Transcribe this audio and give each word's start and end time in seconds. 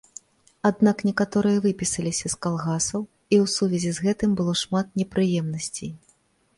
Аднак 0.69 1.03
некаторыя 1.09 1.57
выпісаліся 1.65 2.33
з 2.35 2.41
калгасаў, 2.47 3.01
і 3.35 3.39
ў 3.43 3.55
сувязі 3.59 3.91
з 3.99 4.09
гэтым 4.09 4.31
было 4.41 4.53
шмат 4.67 4.87
непрыемнасцей. 5.03 5.99